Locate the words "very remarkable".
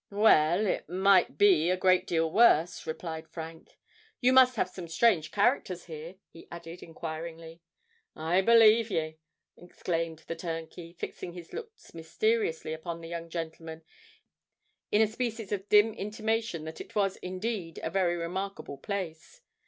17.91-18.79